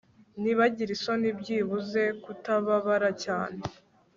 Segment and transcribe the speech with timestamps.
[0.41, 3.59] Nibagire isoni byibuze kutababara cyane